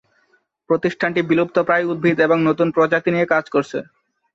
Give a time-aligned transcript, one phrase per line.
[0.69, 3.79] প্রতিষ্ঠানটি বিলুপ্তপ্রায় উদ্ভিদ এবং নতুন প্রজাতি নিয়ে কাজ করছে।